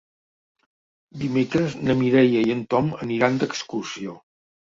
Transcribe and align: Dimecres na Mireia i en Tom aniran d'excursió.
Dimecres 1.23 1.75
na 1.89 1.95
Mireia 1.99 2.41
i 2.47 2.55
en 2.55 2.63
Tom 2.73 2.89
aniran 3.07 3.37
d'excursió. 3.45 4.17